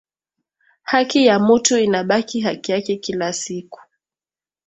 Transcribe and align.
Haki 0.83 1.25
ya 1.25 1.39
mutu 1.39 1.77
inabaki 1.77 2.39
haki 2.41 2.71
yake 2.71 2.95
kila 2.95 3.33
siku 3.33 3.81